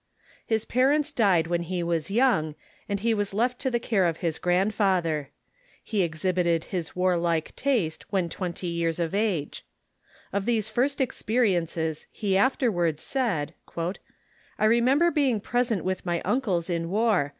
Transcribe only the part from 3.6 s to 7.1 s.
the care of his grandfather. He exhibited his